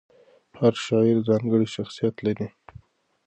[0.59, 2.47] هر شاعر ځانګړی شخصیت لري.